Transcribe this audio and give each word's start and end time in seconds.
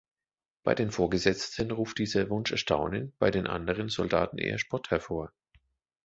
Bei 0.63 0.73
den 0.73 0.89
Vorgesetzten 0.89 1.69
ruft 1.69 1.99
dieser 1.99 2.27
Wunsch 2.31 2.51
Erstaunen, 2.51 3.13
bei 3.19 3.29
den 3.29 3.45
anderen 3.45 3.87
Soldaten 3.87 4.39
eher 4.39 4.57
Spott 4.57 4.89
hervor. 4.89 5.31